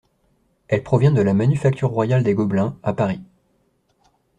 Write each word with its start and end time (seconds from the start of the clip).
Elle 0.67 0.81
provient 0.81 1.11
de 1.11 1.21
la 1.21 1.35
Manufacture 1.35 1.91
royale 1.91 2.23
des 2.23 2.33
Gobelins, 2.33 2.75
à 2.81 2.91
Paris. 2.93 3.21